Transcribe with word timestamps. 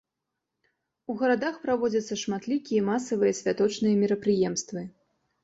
У 1.13 1.15
гарадах 1.19 1.59
праводзяцца 1.65 2.17
шматлікія 2.23 2.87
масавыя 2.89 3.37
святочныя 3.43 3.95
мерапрыемствы. 4.01 4.81